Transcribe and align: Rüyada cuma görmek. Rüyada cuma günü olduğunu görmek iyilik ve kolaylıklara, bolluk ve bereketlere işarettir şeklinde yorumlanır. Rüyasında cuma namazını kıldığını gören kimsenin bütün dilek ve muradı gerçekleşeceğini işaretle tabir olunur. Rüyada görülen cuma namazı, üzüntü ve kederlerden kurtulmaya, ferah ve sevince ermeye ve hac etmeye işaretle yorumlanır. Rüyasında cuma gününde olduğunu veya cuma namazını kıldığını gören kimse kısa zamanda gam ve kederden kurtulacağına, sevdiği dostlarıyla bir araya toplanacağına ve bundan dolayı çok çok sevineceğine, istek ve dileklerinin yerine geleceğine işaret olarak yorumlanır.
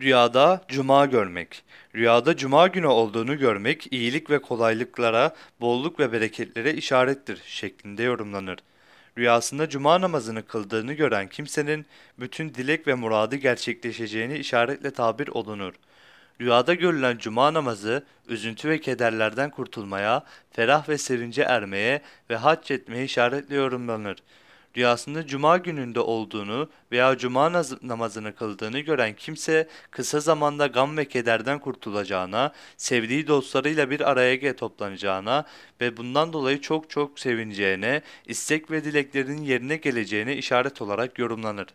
Rüyada 0.00 0.64
cuma 0.68 1.06
görmek. 1.06 1.62
Rüyada 1.94 2.36
cuma 2.36 2.66
günü 2.68 2.86
olduğunu 2.86 3.38
görmek 3.38 3.92
iyilik 3.92 4.30
ve 4.30 4.38
kolaylıklara, 4.38 5.34
bolluk 5.60 6.00
ve 6.00 6.12
bereketlere 6.12 6.74
işarettir 6.74 7.42
şeklinde 7.46 8.02
yorumlanır. 8.02 8.58
Rüyasında 9.18 9.68
cuma 9.68 10.00
namazını 10.00 10.46
kıldığını 10.46 10.92
gören 10.92 11.28
kimsenin 11.28 11.86
bütün 12.18 12.54
dilek 12.54 12.86
ve 12.86 12.94
muradı 12.94 13.36
gerçekleşeceğini 13.36 14.38
işaretle 14.38 14.90
tabir 14.90 15.28
olunur. 15.28 15.74
Rüyada 16.40 16.74
görülen 16.74 17.18
cuma 17.18 17.54
namazı, 17.54 18.04
üzüntü 18.28 18.68
ve 18.68 18.80
kederlerden 18.80 19.50
kurtulmaya, 19.50 20.24
ferah 20.52 20.88
ve 20.88 20.98
sevince 20.98 21.42
ermeye 21.42 22.02
ve 22.30 22.36
hac 22.36 22.70
etmeye 22.70 23.04
işaretle 23.04 23.54
yorumlanır. 23.54 24.16
Rüyasında 24.76 25.26
cuma 25.26 25.56
gününde 25.58 26.00
olduğunu 26.00 26.70
veya 26.92 27.18
cuma 27.18 27.52
namazını 27.82 28.34
kıldığını 28.34 28.80
gören 28.80 29.16
kimse 29.16 29.68
kısa 29.90 30.20
zamanda 30.20 30.66
gam 30.66 30.96
ve 30.96 31.04
kederden 31.04 31.58
kurtulacağına, 31.58 32.52
sevdiği 32.76 33.26
dostlarıyla 33.26 33.90
bir 33.90 34.10
araya 34.10 34.56
toplanacağına 34.56 35.44
ve 35.80 35.96
bundan 35.96 36.32
dolayı 36.32 36.60
çok 36.60 36.90
çok 36.90 37.20
sevineceğine, 37.20 38.02
istek 38.26 38.70
ve 38.70 38.84
dileklerinin 38.84 39.42
yerine 39.42 39.76
geleceğine 39.76 40.36
işaret 40.36 40.82
olarak 40.82 41.18
yorumlanır. 41.18 41.66